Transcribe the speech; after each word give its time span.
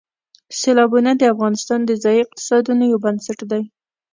سیلابونه 0.59 1.11
د 1.15 1.21
افغانستان 1.33 1.79
د 1.85 1.91
ځایي 2.03 2.19
اقتصادونو 2.25 2.83
یو 2.91 2.97
بنسټ 3.05 3.39
دی. 3.51 3.63